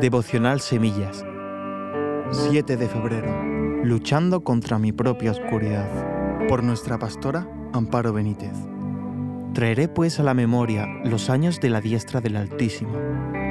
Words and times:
Devocional 0.00 0.60
Semillas. 0.62 1.26
7 2.30 2.78
de 2.78 2.88
febrero. 2.88 3.84
Luchando 3.84 4.42
contra 4.42 4.78
mi 4.78 4.92
propia 4.92 5.32
oscuridad. 5.32 6.46
Por 6.48 6.64
nuestra 6.64 6.98
pastora, 6.98 7.46
Amparo 7.74 8.14
Benítez. 8.14 8.54
Traeré 9.52 9.88
pues 9.88 10.18
a 10.18 10.22
la 10.22 10.32
memoria 10.32 10.86
los 11.04 11.28
años 11.28 11.60
de 11.60 11.68
la 11.68 11.82
diestra 11.82 12.22
del 12.22 12.36
Altísimo. 12.36 12.94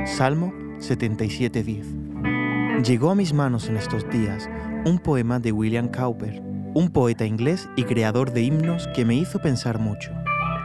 Salmo 0.07 0.51
77.10. 0.79 2.83
Llegó 2.83 3.11
a 3.11 3.15
mis 3.15 3.31
manos 3.31 3.69
en 3.69 3.77
estos 3.77 4.09
días 4.09 4.49
un 4.85 4.97
poema 4.97 5.39
de 5.39 5.51
William 5.51 5.87
Cowper, 5.87 6.41
un 6.73 6.89
poeta 6.89 7.27
inglés 7.27 7.69
y 7.75 7.83
creador 7.83 8.33
de 8.33 8.41
himnos 8.41 8.87
que 8.95 9.05
me 9.05 9.13
hizo 9.13 9.37
pensar 9.37 9.77
mucho. 9.77 10.09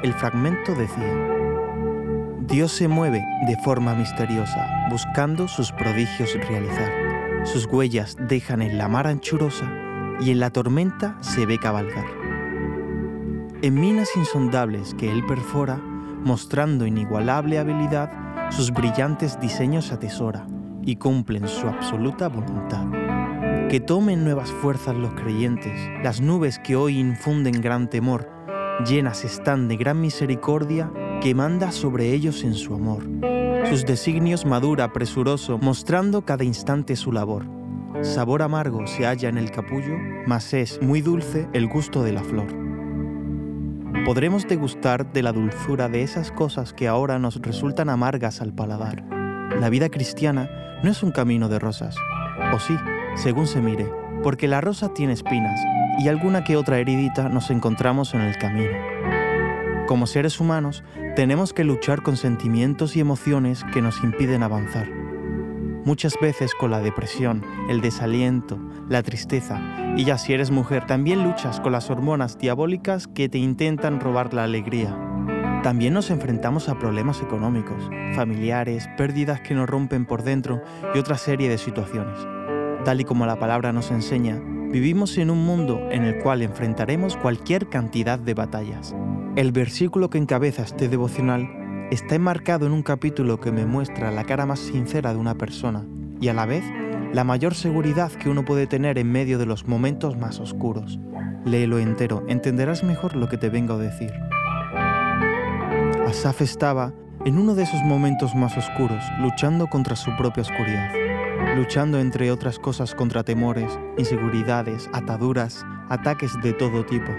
El 0.03 0.15
fragmento 0.15 0.75
decía, 0.75 1.34
Dios 2.49 2.73
se 2.73 2.89
mueve 2.89 3.25
de 3.47 3.57
forma 3.57 3.95
misteriosa, 3.95 4.87
buscando 4.91 5.49
sus 5.49 5.73
prodigios 5.73 6.35
realizar. 6.47 6.93
Sus 7.45 7.67
huellas 7.67 8.17
dejan 8.29 8.61
en 8.61 8.77
la 8.77 8.87
mar 8.87 9.07
anchurosa 9.07 9.65
y 10.21 10.31
en 10.31 10.41
la 10.41 10.51
tormenta 10.51 11.17
se 11.21 11.47
ve 11.47 11.59
cabalgar. 11.59 12.05
En 13.63 13.75
minas 13.75 14.11
insondables 14.15 14.95
que 14.95 15.11
él 15.11 15.25
perfora, 15.25 15.77
mostrando 15.77 16.87
inigualable 16.87 17.59
habilidad, 17.59 18.11
sus 18.51 18.71
brillantes 18.73 19.41
diseños 19.41 19.91
atesora 19.91 20.47
y 20.83 20.97
cumplen 20.97 21.49
su 21.49 21.67
absoluta 21.67 22.29
voluntad. 22.29 22.85
Que 23.71 23.81
tomen 23.81 24.23
nuevas 24.23 24.51
fuerzas 24.51 24.95
los 24.95 25.15
creyentes, 25.15 25.81
las 26.03 26.21
nubes 26.21 26.59
que 26.59 26.77
hoy 26.77 26.99
infunden 26.99 27.63
gran 27.63 27.89
temor, 27.89 28.31
llenas 28.87 29.25
están 29.25 29.67
de 29.67 29.79
gran 29.79 30.01
misericordia 30.01 30.91
que 31.23 31.35
manda 31.35 31.73
sobre 31.73 32.13
ellos 32.13 32.45
en 32.45 32.55
su 32.55 32.75
amor. 32.75 33.03
Sus 33.69 33.85
designios 33.85 34.45
madura 34.45 34.93
presuroso, 34.93 35.59
mostrando 35.59 36.23
cada 36.23 36.45
instante 36.45 36.97
su 36.97 37.13
labor. 37.13 37.47
Sabor 38.03 38.43
amargo 38.43 38.87
se 38.87 39.07
halla 39.07 39.29
en 39.29 39.39
el 39.39 39.51
capullo, 39.51 39.97
mas 40.27 40.53
es 40.53 40.83
muy 40.83 41.01
dulce 41.01 41.49
el 41.53 41.69
gusto 41.69 42.03
de 42.03 42.13
la 42.13 42.23
flor. 42.23 42.49
Podremos 44.05 44.47
degustar 44.47 45.13
de 45.13 45.23
la 45.23 45.33
dulzura 45.33 45.89
de 45.89 46.03
esas 46.03 46.31
cosas 46.31 46.75
que 46.75 46.89
ahora 46.89 47.19
nos 47.19 47.41
resultan 47.41 47.89
amargas 47.89 48.43
al 48.43 48.53
paladar. 48.53 49.05
La 49.61 49.71
vida 49.71 49.89
cristiana 49.89 50.51
no 50.83 50.91
es 50.91 51.03
un 51.03 51.11
camino 51.11 51.49
de 51.49 51.59
rosas, 51.59 51.97
o 52.53 52.59
sí, 52.59 52.75
según 53.15 53.47
se 53.47 53.63
mire, 53.63 53.91
porque 54.23 54.49
la 54.49 54.61
rosa 54.61 54.93
tiene 54.93 55.15
espinas 55.15 55.59
y 55.99 56.09
alguna 56.09 56.45
que 56.45 56.57
otra 56.57 56.79
heridita 56.79 57.29
nos 57.29 57.51
encontramos 57.51 58.13
en 58.15 58.21
el 58.21 58.37
camino. 58.37 59.24
Como 59.87 60.07
seres 60.07 60.41
humanos, 60.41 60.83
tenemos 61.15 61.53
que 61.53 61.63
luchar 61.63 62.03
con 62.03 62.17
sentimientos 62.17 62.97
y 62.97 63.01
emociones 63.01 63.65
que 63.75 63.83
nos 63.83 64.03
impiden 64.03 64.43
avanzar. 64.43 64.89
Muchas 65.85 66.15
veces 66.19 66.55
con 66.55 66.71
la 66.71 66.81
depresión, 66.81 67.45
el 67.69 67.83
desaliento, 67.83 68.59
la 68.89 69.03
tristeza, 69.03 69.61
y 69.99 70.05
ya 70.05 70.17
si 70.17 70.33
eres 70.33 70.51
mujer, 70.51 70.87
también 70.87 71.23
luchas 71.23 71.61
con 71.61 71.73
las 71.73 71.91
hormonas 71.91 72.39
diabólicas 72.39 73.07
que 73.07 73.29
te 73.29 73.37
intentan 73.37 74.01
robar 74.01 74.33
la 74.33 74.45
alegría. 74.45 74.99
También 75.63 75.93
nos 75.93 76.11
enfrentamos 76.11 76.71
a 76.71 76.79
problemas 76.79 77.21
económicos, 77.21 77.91
familiares, 78.15 78.89
pérdidas 78.97 79.43
que 79.43 79.55
nos 79.55 79.69
rompen 79.69 80.07
por 80.07 80.23
dentro 80.23 80.63
y 80.95 80.99
otra 80.99 81.19
serie 81.19 81.51
de 81.51 81.59
situaciones. 81.59 82.19
Tal 82.87 83.03
y 83.03 83.05
como 83.05 83.27
la 83.27 83.39
palabra 83.39 83.75
nos 83.75 83.91
enseña, 83.91 84.41
vivimos 84.71 85.19
en 85.19 85.31
un 85.31 85.45
mundo 85.45 85.79
en 85.91 86.05
el 86.05 86.19
cual 86.21 86.41
enfrentaremos 86.41 87.19
cualquier 87.19 87.69
cantidad 87.69 88.19
de 88.19 88.33
batallas. 88.33 88.95
El 89.37 89.51
versículo 89.51 90.11
que 90.11 90.19
encabeza 90.19 90.63
este 90.63 90.89
devocional 90.89 91.89
está 91.91 92.15
enmarcado 92.15 92.67
en 92.67 92.73
un 92.73 92.85
capítulo 92.85 93.41
que 93.41 93.51
me 93.51 93.67
muestra 93.67 94.13
la 94.13 94.23
cara 94.23 94.47
más 94.47 94.61
sincera 94.61 95.13
de 95.13 95.19
una 95.19 95.35
persona 95.35 95.85
y 96.21 96.29
a 96.29 96.35
la 96.35 96.47
vez 96.47 96.63
la 97.13 97.25
mayor 97.25 97.57
seguridad 97.57 98.13
que 98.13 98.29
uno 98.29 98.45
puede 98.45 98.69
tener 98.69 98.97
en 98.97 99.11
medio 99.11 99.37
de 99.39 99.47
los 99.47 99.67
momentos 99.67 100.17
más 100.17 100.39
oscuros. 100.39 101.01
Léelo 101.45 101.81
entero, 101.81 102.23
entenderás 102.29 102.85
mejor 102.85 103.17
lo 103.17 103.29
que 103.29 103.37
te 103.37 103.51
vengo 103.51 103.75
a 103.75 103.79
decir. 103.79 104.13
Asaf 106.07 106.41
estaba 106.41 106.93
en 107.25 107.37
uno 107.37 107.57
de 107.57 107.65
esos 107.65 107.83
momentos 107.83 108.37
más 108.37 108.57
oscuros, 108.57 109.03
luchando 109.21 109.67
contra 109.67 109.97
su 109.97 110.15
propia 110.17 110.43
oscuridad, 110.43 110.93
luchando 111.57 111.99
entre 111.99 112.31
otras 112.31 112.61
cosas 112.61 112.95
contra 112.95 113.25
temores, 113.25 113.81
inseguridades, 113.99 114.89
ataduras, 114.93 115.67
ataques 115.89 116.41
de 116.41 116.53
todo 116.53 116.87
tipo. 116.87 117.11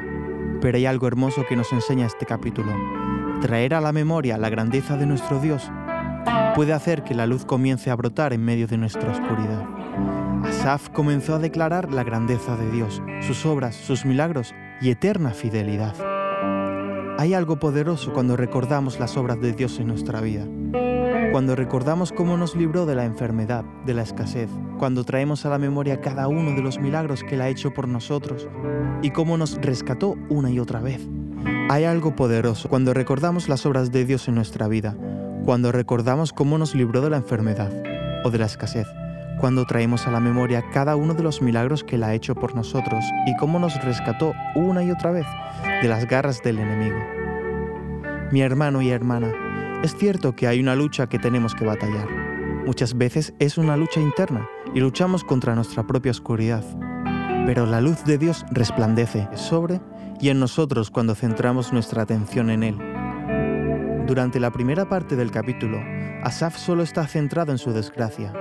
Pero 0.62 0.78
hay 0.78 0.86
algo 0.86 1.08
hermoso 1.08 1.46
que 1.48 1.56
nos 1.56 1.72
enseña 1.74 2.06
este 2.06 2.26
capítulo. 2.26 2.72
Traer 3.42 3.74
a 3.74 3.82
la 3.82 3.92
memoria 3.92 4.38
la 4.38 4.50
grandeza 4.50 4.98
de 4.98 5.06
nuestro 5.06 5.40
Dios 5.40 5.72
puede 6.56 6.74
hacer 6.74 7.04
que 7.04 7.14
la 7.14 7.28
luz 7.28 7.46
comience 7.46 7.92
a 7.92 7.96
brotar 7.96 8.34
en 8.34 8.44
medio 8.44 8.66
de 8.66 8.78
nuestra 8.78 9.12
oscuridad. 9.12 9.64
Asaf 10.46 10.90
comenzó 10.90 11.36
a 11.36 11.40
declarar 11.40 11.92
la 11.92 12.04
grandeza 12.04 12.56
de 12.56 12.72
Dios, 12.72 13.02
sus 13.22 13.46
obras, 13.46 13.76
sus 13.76 14.06
milagros 14.06 14.56
y 14.82 14.90
eterna 14.90 15.32
fidelidad. 15.32 15.96
Hay 17.18 17.34
algo 17.34 17.60
poderoso 17.60 18.14
cuando 18.14 18.38
recordamos 18.38 19.00
las 19.00 19.18
obras 19.18 19.40
de 19.42 19.54
Dios 19.54 19.80
en 19.80 19.88
nuestra 19.88 20.22
vida. 20.22 20.46
Cuando 21.36 21.58
recordamos 21.58 22.14
cómo 22.14 22.38
nos 22.38 22.56
libró 22.56 22.86
de 22.86 22.96
la 22.96 23.04
enfermedad, 23.04 23.66
de 23.86 23.94
la 23.94 24.04
escasez, 24.04 24.50
cuando 24.80 25.04
traemos 25.04 25.46
a 25.46 25.50
la 25.50 25.58
memoria 25.58 26.00
cada 26.00 26.30
uno 26.30 26.52
de 26.52 26.62
los 26.62 26.80
milagros 26.80 27.26
que 27.26 27.36
Él 27.36 27.42
ha 27.42 27.50
hecho 27.50 27.74
por 27.74 27.90
nosotros 27.90 28.48
y 29.02 29.10
cómo 29.10 29.38
nos 29.38 29.58
rescató 29.58 30.16
una 30.30 30.50
y 30.50 30.62
otra 30.62 30.80
vez. 30.80 31.06
Hay 31.70 31.84
algo 31.84 32.16
poderoso 32.16 32.70
cuando 32.70 32.94
recordamos 32.94 33.50
las 33.50 33.66
obras 33.66 33.92
de 33.92 34.06
Dios 34.06 34.30
en 34.30 34.36
nuestra 34.36 34.70
vida, 34.70 34.96
cuando 35.44 35.74
recordamos 35.74 36.32
cómo 36.32 36.58
nos 36.58 36.74
libró 36.74 37.02
de 37.02 37.10
la 37.10 37.18
enfermedad 37.18 37.70
o 38.24 38.32
de 38.32 38.38
la 38.38 38.46
escasez, 38.46 38.88
cuando 39.42 39.66
traemos 39.66 40.08
a 40.08 40.12
la 40.12 40.22
memoria 40.22 40.64
cada 40.72 40.96
uno 40.96 41.16
de 41.16 41.24
los 41.24 41.42
milagros 41.42 41.84
que 41.84 41.98
Él 41.98 42.04
ha 42.06 42.14
hecho 42.14 42.34
por 42.36 42.56
nosotros 42.56 43.04
y 43.28 43.36
cómo 43.36 43.60
nos 43.60 43.76
rescató 43.84 44.32
una 44.56 44.84
y 44.86 44.92
otra 44.92 45.12
vez 45.12 45.26
de 45.82 45.90
las 45.90 46.08
garras 46.08 46.42
del 46.42 46.60
enemigo. 46.60 47.00
Mi 48.32 48.40
hermano 48.40 48.82
y 48.82 48.90
hermana, 48.90 49.34
es 49.86 49.96
cierto 49.96 50.36
que 50.36 50.48
hay 50.48 50.60
una 50.60 50.76
lucha 50.76 51.08
que 51.08 51.20
tenemos 51.20 51.54
que 51.54 51.64
batallar. 51.64 52.08
Muchas 52.66 52.98
veces 52.98 53.36
es 53.40 53.58
una 53.58 53.78
lucha 53.78 54.02
interna 54.02 54.50
y 54.74 54.80
luchamos 54.80 55.24
contra 55.24 55.54
nuestra 55.54 55.86
propia 55.86 56.12
oscuridad. 56.12 56.64
Pero 57.46 57.68
la 57.68 57.82
luz 57.82 58.04
de 58.04 58.18
Dios 58.18 58.44
resplandece 58.52 59.28
sobre 59.36 59.80
y 60.20 60.30
en 60.30 60.40
nosotros 60.40 60.90
cuando 60.90 61.14
centramos 61.14 61.72
nuestra 61.72 62.02
atención 62.02 62.50
en 62.50 62.64
Él. 62.64 62.78
Durante 64.08 64.40
la 64.40 64.52
primera 64.52 64.90
parte 64.90 65.16
del 65.16 65.30
capítulo, 65.30 65.80
Asaf 66.24 66.58
solo 66.58 66.82
está 66.82 67.06
centrado 67.06 67.52
en 67.52 67.60
su 67.60 67.72
desgracia, 67.72 68.34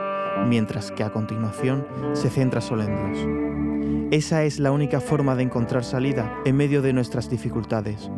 mientras 0.46 0.90
que 0.92 1.04
a 1.04 1.12
continuación 1.12 1.86
se 2.14 2.30
centra 2.30 2.62
solo 2.62 2.84
en 2.84 2.96
Dios. 2.96 4.24
Esa 4.24 4.44
es 4.44 4.58
la 4.58 4.72
única 4.72 5.00
forma 5.00 5.34
de 5.36 5.42
encontrar 5.42 5.84
salida 5.84 6.34
en 6.46 6.56
medio 6.56 6.80
de 6.80 6.94
nuestras 6.94 7.28
dificultades. 7.28 8.10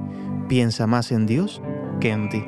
Piensa 0.49 0.87
más 0.87 1.11
en 1.11 1.27
Dios 1.27 1.61
que 2.01 2.11
en 2.11 2.29
ti. 2.29 2.45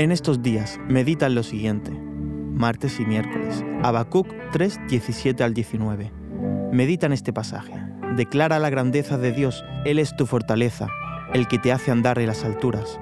En 0.00 0.12
estos 0.12 0.40
días, 0.40 0.80
medita 0.88 1.28
lo 1.28 1.42
siguiente. 1.42 1.90
Martes 1.90 2.98
y 3.00 3.04
miércoles. 3.04 3.62
Habacuc 3.82 4.26
3, 4.50 4.80
17 4.88 5.44
al 5.44 5.52
19. 5.52 6.10
Medita 6.72 7.04
en 7.04 7.12
este 7.12 7.34
pasaje. 7.34 7.74
Declara 8.16 8.58
la 8.58 8.70
grandeza 8.70 9.18
de 9.18 9.30
Dios. 9.32 9.62
Él 9.84 9.98
es 9.98 10.16
tu 10.16 10.24
fortaleza, 10.24 10.88
el 11.34 11.46
que 11.48 11.58
te 11.58 11.70
hace 11.70 11.90
andar 11.90 12.18
en 12.18 12.28
las 12.28 12.46
alturas. 12.46 12.98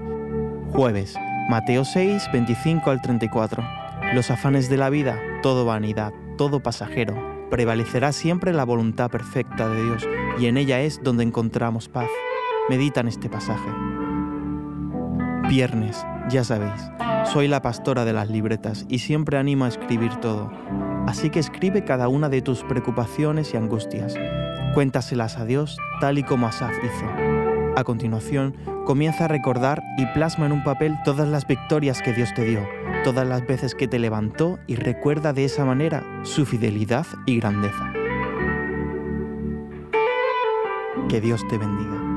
Jueves. 0.72 1.14
Mateo 1.48 1.84
6, 1.84 2.30
25 2.32 2.90
al 2.90 3.00
34. 3.00 3.62
Los 4.14 4.32
afanes 4.32 4.68
de 4.68 4.78
la 4.78 4.90
vida, 4.90 5.20
todo 5.40 5.64
vanidad, 5.64 6.12
todo 6.36 6.64
pasajero. 6.64 7.14
Prevalecerá 7.48 8.10
siempre 8.10 8.52
la 8.52 8.64
voluntad 8.64 9.08
perfecta 9.08 9.68
de 9.68 9.84
Dios 9.84 10.08
y 10.40 10.46
en 10.46 10.56
ella 10.56 10.80
es 10.80 11.00
donde 11.04 11.22
encontramos 11.22 11.88
paz. 11.88 12.08
Medita 12.68 13.02
en 13.02 13.06
este 13.06 13.28
pasaje. 13.28 13.70
Viernes, 15.48 16.04
ya 16.28 16.44
sabéis, 16.44 16.90
soy 17.32 17.48
la 17.48 17.62
pastora 17.62 18.04
de 18.04 18.12
las 18.12 18.28
libretas 18.28 18.84
y 18.90 18.98
siempre 18.98 19.38
animo 19.38 19.64
a 19.64 19.68
escribir 19.68 20.14
todo. 20.16 20.52
Así 21.06 21.30
que 21.30 21.38
escribe 21.38 21.84
cada 21.84 22.08
una 22.08 22.28
de 22.28 22.42
tus 22.42 22.64
preocupaciones 22.64 23.54
y 23.54 23.56
angustias. 23.56 24.14
Cuéntaselas 24.74 25.38
a 25.38 25.46
Dios 25.46 25.78
tal 26.02 26.18
y 26.18 26.22
como 26.22 26.46
Asaf 26.46 26.74
hizo. 26.84 27.06
A 27.76 27.84
continuación, 27.84 28.56
comienza 28.84 29.24
a 29.24 29.28
recordar 29.28 29.82
y 29.96 30.04
plasma 30.06 30.44
en 30.44 30.52
un 30.52 30.64
papel 30.64 30.96
todas 31.02 31.26
las 31.26 31.46
victorias 31.46 32.02
que 32.02 32.12
Dios 32.12 32.28
te 32.34 32.44
dio, 32.44 32.68
todas 33.02 33.26
las 33.26 33.46
veces 33.46 33.74
que 33.74 33.88
te 33.88 33.98
levantó 33.98 34.58
y 34.66 34.76
recuerda 34.76 35.32
de 35.32 35.46
esa 35.46 35.64
manera 35.64 36.04
su 36.24 36.44
fidelidad 36.44 37.06
y 37.24 37.38
grandeza. 37.40 37.92
Que 41.08 41.22
Dios 41.22 41.46
te 41.48 41.56
bendiga. 41.56 42.07